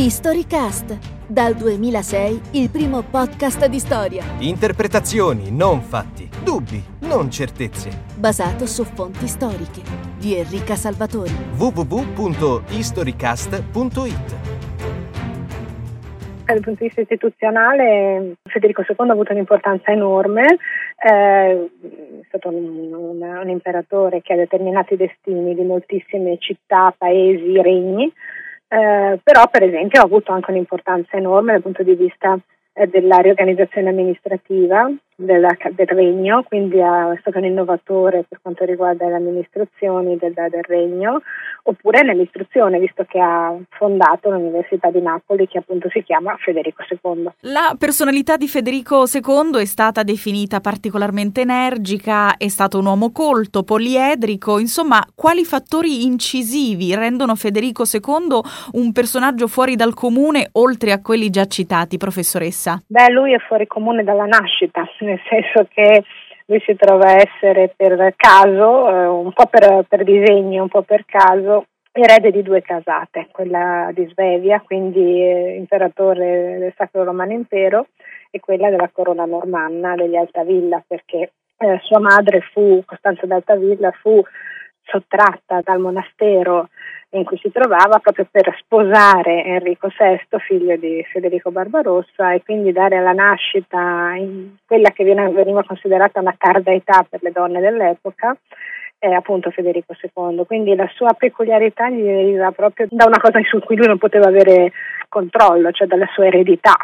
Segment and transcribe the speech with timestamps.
[0.00, 4.22] Historycast, dal 2006 il primo podcast di storia.
[4.38, 6.28] Interpretazioni, non fatti.
[6.44, 8.04] Dubbi, non certezze.
[8.16, 9.82] Basato su fonti storiche.
[10.16, 11.32] Di Enrica Salvatori.
[11.56, 14.36] www.historycast.it
[16.44, 20.56] dal punto di vista istituzionale Federico II ha avuto un'importanza enorme,
[20.96, 21.58] eh, è
[22.26, 28.10] stato un, un, un, imperatore che ha determinato i destini di moltissime città, paesi, regni,
[28.68, 32.38] eh, però per esempio ha avuto anche un'importanza enorme dal punto di vista
[32.72, 34.90] eh, della riorganizzazione amministrativa
[35.20, 40.62] della, del regno, quindi è stato un innovatore per quanto riguarda le amministrazioni del, del
[40.62, 41.22] regno,
[41.64, 47.30] oppure nell'istruzione, visto che ha fondato l'Università di Napoli che appunto si chiama Federico II.
[47.40, 53.64] La personalità di Federico II è stata definita particolarmente energica, è stato un uomo colto,
[53.64, 58.40] poliedrico, insomma, quali fattori incisivi rendono Federico II
[58.74, 62.80] un personaggio fuori dal comune oltre a quelli già citati, professoressa?
[62.86, 66.04] Beh, lui è fuori comune dalla nascita nel senso che
[66.46, 70.82] lui si trova a essere per caso, eh, un po' per, per disegno, un po'
[70.82, 77.32] per caso, erede di due casate, quella di Svevia, quindi eh, imperatore del Sacro Romano
[77.32, 77.86] Impero,
[78.30, 84.22] e quella della corona normanna degli Altavilla, perché eh, sua madre fu, Costanza d'Altavilla, fu
[84.88, 86.68] sottratta dal monastero
[87.10, 92.72] in cui si trovava proprio per sposare Enrico VI, figlio di Federico Barbarossa, e quindi
[92.72, 94.12] dare alla nascita
[94.66, 98.36] quella che veniva considerata una tarda età per le donne dell'epoca,
[98.98, 100.44] è appunto Federico II.
[100.44, 104.26] Quindi la sua peculiarità gli deriva proprio da una cosa su cui lui non poteva
[104.26, 104.72] avere
[105.08, 106.76] controllo, cioè dalla sua eredità,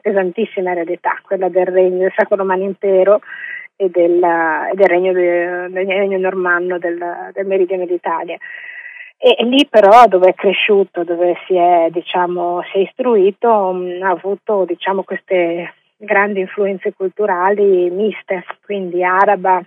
[0.00, 3.20] pesantissima eredità, quella del regno del Sacro Romano Impero
[3.82, 6.98] e del, e del, regno, de, del regno normanno del,
[7.32, 8.36] del meridione d'Italia.
[9.18, 14.10] E lì però dove è cresciuto, dove si è, diciamo, si è istruito, mh, ha
[14.10, 19.62] avuto diciamo, queste grandi influenze culturali miste, quindi araba,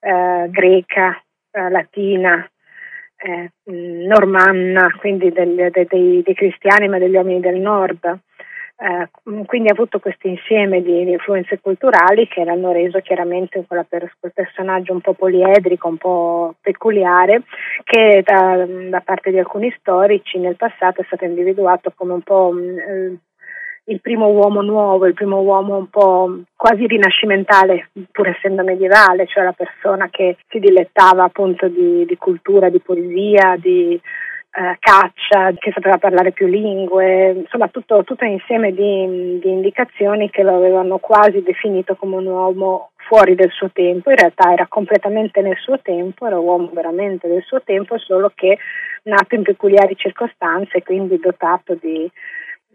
[0.00, 2.46] eh, greca, eh, latina,
[3.16, 8.18] eh, normanna, quindi del, de, dei, dei, cristiani ma degli uomini del nord.
[8.84, 9.08] Eh,
[9.46, 13.86] quindi ha avuto questo insieme di, di, influenze culturali che l'hanno reso chiaramente quel
[14.34, 17.42] personaggio un po' poliedrico, un po' peculiare,
[17.84, 22.52] che da, da, parte di alcuni storici nel passato è stato individuato come un po'
[22.58, 23.16] eh,
[23.84, 29.44] il primo uomo nuovo, il primo uomo un po' quasi rinascimentale, pur essendo medievale, cioè
[29.44, 34.00] la persona che si dilettava appunto di, di cultura, di poesia, di
[34.54, 40.28] eh, caccia, che sapeva parlare più lingue, insomma tutto, tutto un insieme di, di, indicazioni
[40.28, 44.66] che lo avevano quasi definito come un uomo fuori del suo tempo, in realtà era
[44.66, 48.58] completamente nel suo tempo, era un uomo veramente del suo tempo, solo che
[49.04, 52.10] nato in peculiari circostanze e quindi dotato di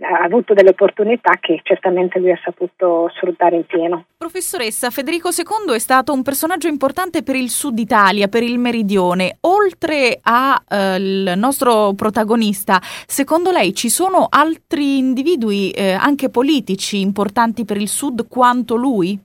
[0.02, 4.06] ha avuto delle opportunità che certamente lui ha saputo sfruttare in pieno.
[4.18, 9.38] Professoressa, Federico II è stato un personaggio importante per il sud Italia, per il meridione.
[9.41, 17.66] Oltre al eh, nostro protagonista, secondo lei ci sono altri individui eh, anche politici importanti
[17.66, 19.19] per il sud quanto lui?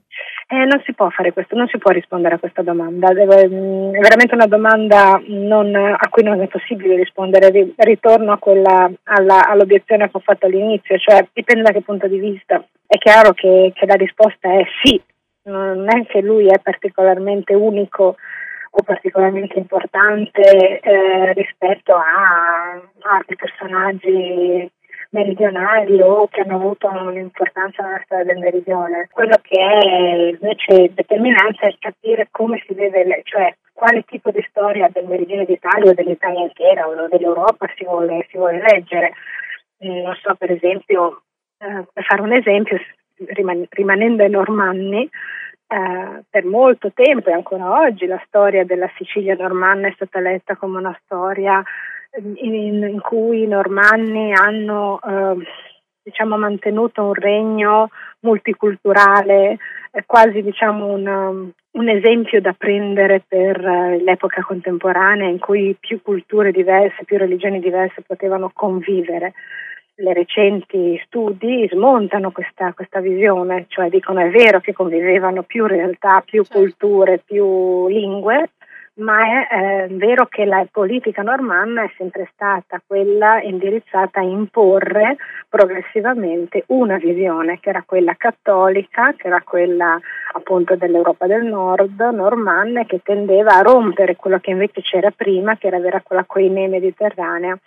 [0.52, 3.94] Eh, non si può fare questo, non si può rispondere a questa domanda, Deve, mm,
[3.94, 10.10] è veramente una domanda non, a cui non è possibile rispondere, ritorno quella, alla, all'obiezione
[10.10, 12.62] che ho fatto all'inizio, cioè dipende da che punto di vista.
[12.86, 15.00] È chiaro che, che la risposta è sì,
[15.44, 18.16] non è che lui è particolarmente unico
[18.74, 22.78] o particolarmente importante eh, rispetto a
[23.10, 24.70] altri personaggi
[25.12, 29.08] meridionali o che hanno avuto un'importanza nella storia del meridione.
[29.12, 34.88] Quello che è invece determinante è capire come si deve, cioè quale tipo di storia
[34.90, 39.12] del meridione d'Italia o dell'Italia intera o dell'Europa si vuole, si vuole leggere.
[39.84, 41.22] Mm, non so, per esempio,
[41.58, 42.78] eh, per fare un esempio,
[43.16, 45.08] riman- rimanendo ai Normanni,
[45.66, 50.56] eh, per molto tempo e ancora oggi la storia della Sicilia normanna è stata letta
[50.56, 51.62] come una storia
[52.20, 55.36] in, in cui i normanni hanno eh,
[56.02, 57.88] diciamo, mantenuto un regno
[58.20, 59.58] multiculturale,
[59.92, 65.76] eh, quasi diciamo, un, um, un, esempio da prendere per eh, l'epoca contemporanea in cui
[65.78, 69.32] più culture diverse, più religioni diverse potevano convivere.
[69.94, 76.22] Le recenti studi smontano questa, questa visione, cioè dicono è vero che convivevano più realtà,
[76.24, 76.58] più certo.
[76.58, 78.50] culture, più lingue,
[78.94, 85.16] ma è eh, vero che la politica normanna è sempre stata quella indirizzata a imporre
[85.48, 89.98] progressivamente una visione che era quella cattolica, che era quella
[90.34, 95.68] appunto dell'Europa del Nord, normanna, che tendeva a rompere quello che invece c'era prima, che
[95.68, 97.58] era quella coinè mediterranea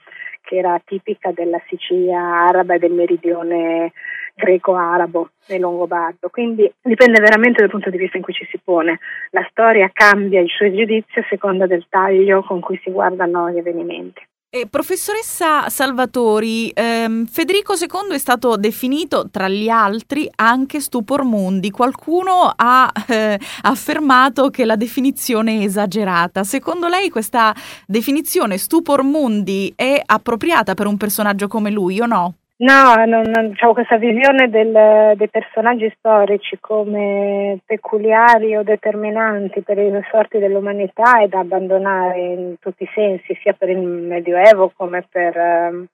[0.46, 3.92] che era tipica della Sicilia araba e del meridione
[4.36, 6.30] greco-arabo e longobardo.
[6.30, 9.00] Quindi dipende veramente dal punto di vista in cui ci si pone.
[9.32, 13.58] La storia cambia il suo giudizio a seconda del taglio con cui si guardano gli
[13.58, 14.22] avvenimenti.
[14.56, 21.72] Eh, professoressa Salvatori, ehm, Federico II è stato definito tra gli altri anche stupor mundi.
[21.72, 26.46] Qualcuno ha eh, affermato che la definizione è esagerata.
[26.46, 27.54] Secondo lei questa
[27.86, 32.36] definizione stupor mundi è appropriata per un personaggio come lui o no?
[32.58, 39.76] No, non, non, diciamo, questa visione del, dei personaggi storici come peculiari o determinanti per
[39.76, 45.06] le sorti dell'umanità è da abbandonare in tutti i sensi, sia per il Medioevo come
[45.10, 45.86] per, ehm,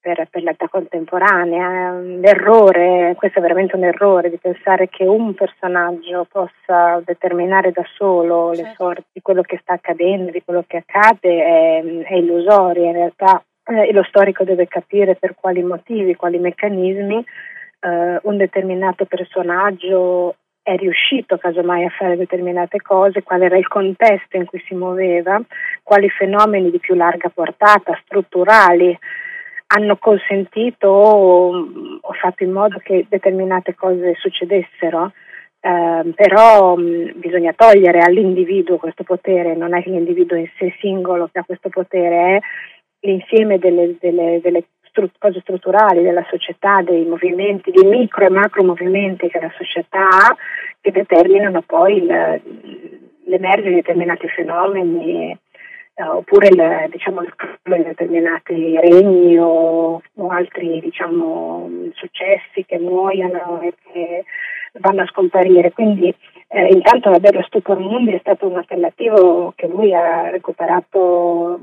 [0.00, 1.92] per, per l'età contemporanea.
[2.00, 8.50] L'errore, questo è veramente un errore, di pensare che un personaggio possa determinare da solo
[8.50, 8.74] le certo.
[8.74, 12.86] sorti di quello che sta accadendo, di quello che accade, è, è illusorio.
[12.86, 13.40] In realtà
[13.70, 17.24] eh, e lo storico deve capire per quali motivi, quali meccanismi
[17.80, 24.36] eh, un determinato personaggio è riuscito casomai a fare determinate cose, qual era il contesto
[24.36, 25.40] in cui si muoveva,
[25.82, 28.96] quali fenomeni di più larga portata, strutturali,
[29.68, 31.50] hanno consentito o,
[32.00, 35.12] o fatto in modo che determinate cose succedessero.
[35.62, 41.38] Eh, però mh, bisogna togliere all'individuo questo potere, non è l'individuo in sé singolo che
[41.38, 42.40] ha questo potere, è
[43.00, 48.64] l'insieme delle, delle, delle stru- cose strutturali della società, dei movimenti, dei micro e macro
[48.64, 50.36] movimenti che la società ha,
[50.80, 52.40] che determinano poi il,
[53.24, 55.36] l'emergere di determinati fenomeni
[55.94, 62.78] eh, oppure il, diciamo, il crollo di determinati regni o, o altri diciamo, successi che
[62.78, 64.24] muoiono e che
[64.80, 65.72] vanno a scomparire.
[65.72, 66.14] Quindi
[66.48, 71.60] eh, intanto lo Stupor Mundi è stato un appellativo che lui ha recuperato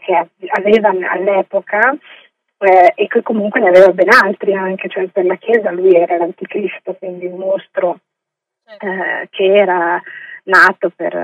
[0.00, 1.96] che aveva all'epoca
[2.58, 6.16] eh, e che comunque ne aveva ben altri anche, cioè per la Chiesa lui era
[6.16, 7.98] l'anticristo, quindi un mostro
[8.64, 8.86] certo.
[8.86, 10.00] eh, che era
[10.44, 11.14] nato per,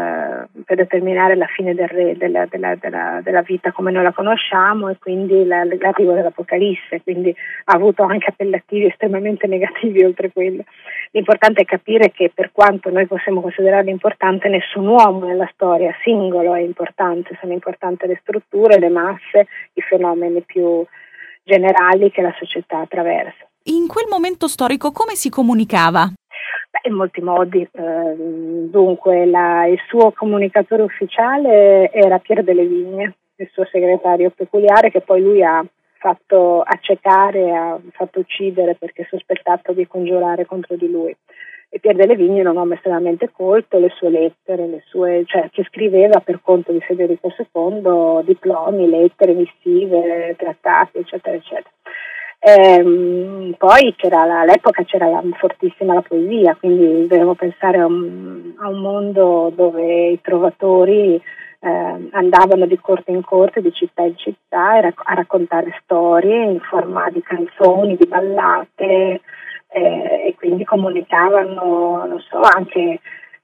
[0.65, 4.89] per, determinare la fine del re, della, della, della, della, vita come noi la conosciamo
[4.89, 7.35] e quindi la, l'arrivo dell'Apocalisse, quindi
[7.65, 10.65] ha avuto anche appellativi estremamente negativi oltre quello.
[11.13, 16.55] L'importante è capire che per quanto noi possiamo considerarlo importante, nessun uomo nella storia singolo
[16.55, 20.85] è importante, sono importanti le strutture, le masse, i fenomeni più
[21.43, 23.49] generali che la società attraversa.
[23.65, 26.11] In quel momento storico come si comunicava?
[26.71, 27.69] Beh, in molti modi.
[27.71, 28.15] Eh,
[28.71, 35.01] dunque, la, il suo comunicatore ufficiale era Pier delle Vigne, il suo segretario peculiare, che
[35.01, 35.65] poi lui ha
[35.99, 41.15] fatto accecare, ha fatto uccidere perché sospettato di congiurare contro di lui.
[41.73, 45.51] E Pier delle Vigne era un uomo estremamente colto, le sue lettere, le sue, cioè,
[45.51, 51.71] che scriveva per conto di Federico II diplomi, lettere, missive, trattati, eccetera, eccetera.
[52.43, 58.69] Ehm, poi c'era all'epoca c'era la, fortissima la poesia, quindi dovevo pensare a un, a
[58.69, 61.21] un mondo dove i trovatori
[61.61, 66.61] eh, andavano di corte in corte, di città in città rac- a raccontare storie in
[66.61, 69.21] forma di canzoni, di ballate
[69.69, 73.01] eh, e quindi comunicavano, non so, anche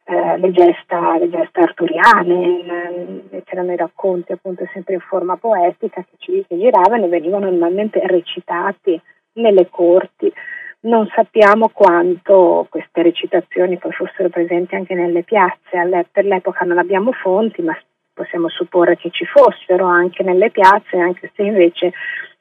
[0.09, 6.01] eh, le, gesta, le, gesta, arturiane, eh, c'erano i racconti appunto sempre in forma poetica
[6.03, 9.01] che, ci, che giravano e venivano normalmente recitati
[9.35, 10.33] nelle corti.
[10.81, 17.11] Non sappiamo quanto queste recitazioni poi fossero presenti anche nelle piazze, per l'epoca non abbiamo
[17.11, 17.77] fonti, ma
[18.15, 21.93] possiamo supporre che ci fossero anche nelle piazze, anche se invece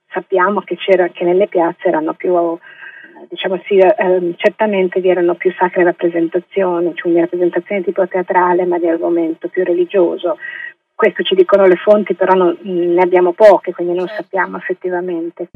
[0.09, 2.35] sappiamo che, che nelle piazze erano più
[3.29, 8.87] diciamo sì, eh, certamente vi erano più sacre rappresentazioni, quindi rappresentazioni tipo teatrale ma di
[8.87, 10.37] argomento più religioso.
[10.93, 14.23] Questo ci dicono le fonti, però non, ne abbiamo poche, quindi non certo.
[14.23, 15.49] sappiamo effettivamente.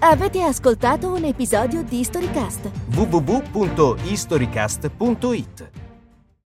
[0.00, 2.70] Avete ascoltato un episodio di Storycast?
[2.94, 5.85] www.historycast.it